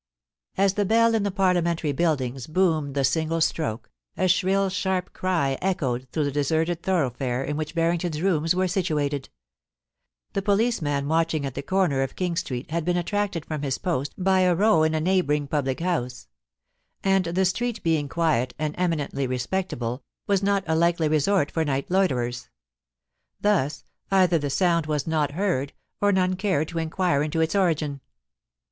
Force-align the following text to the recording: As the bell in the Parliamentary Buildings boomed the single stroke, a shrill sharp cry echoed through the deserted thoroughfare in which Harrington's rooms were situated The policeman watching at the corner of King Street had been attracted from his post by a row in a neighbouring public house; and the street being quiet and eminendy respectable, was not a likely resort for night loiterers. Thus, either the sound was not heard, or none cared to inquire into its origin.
As 0.57 0.73
the 0.73 0.83
bell 0.83 1.13
in 1.13 1.21
the 1.21 1.29
Parliamentary 1.29 1.91
Buildings 1.91 2.47
boomed 2.47 2.95
the 2.95 3.03
single 3.03 3.39
stroke, 3.39 3.91
a 4.17 4.27
shrill 4.27 4.67
sharp 4.71 5.13
cry 5.13 5.59
echoed 5.61 6.07
through 6.11 6.23
the 6.23 6.31
deserted 6.31 6.81
thoroughfare 6.81 7.43
in 7.43 7.55
which 7.55 7.73
Harrington's 7.73 8.19
rooms 8.19 8.55
were 8.55 8.67
situated 8.67 9.29
The 10.33 10.41
policeman 10.41 11.07
watching 11.07 11.45
at 11.45 11.53
the 11.53 11.61
corner 11.61 12.01
of 12.01 12.15
King 12.15 12.35
Street 12.35 12.71
had 12.71 12.83
been 12.83 12.97
attracted 12.97 13.45
from 13.45 13.61
his 13.61 13.77
post 13.77 14.15
by 14.17 14.39
a 14.39 14.55
row 14.55 14.81
in 14.81 14.95
a 14.95 14.99
neighbouring 14.99 15.45
public 15.45 15.81
house; 15.81 16.27
and 17.03 17.25
the 17.25 17.45
street 17.45 17.83
being 17.83 18.09
quiet 18.09 18.55
and 18.57 18.75
eminendy 18.79 19.27
respectable, 19.29 20.01
was 20.25 20.41
not 20.41 20.63
a 20.65 20.75
likely 20.75 21.09
resort 21.09 21.51
for 21.51 21.63
night 21.63 21.91
loiterers. 21.91 22.49
Thus, 23.39 23.83
either 24.09 24.39
the 24.39 24.49
sound 24.49 24.87
was 24.87 25.05
not 25.05 25.33
heard, 25.33 25.73
or 26.01 26.11
none 26.11 26.37
cared 26.37 26.69
to 26.69 26.79
inquire 26.79 27.21
into 27.21 27.39
its 27.39 27.53
origin. 27.53 28.01